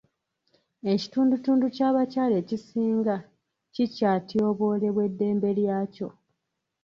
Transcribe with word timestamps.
Ekitundutundu 0.93 1.65
ky'abakyala 1.75 2.35
ekisinga 2.41 3.15
kikyatyoboolebwa 3.73 5.01
eddembe 5.09 5.49
lyakyo. 5.57 6.07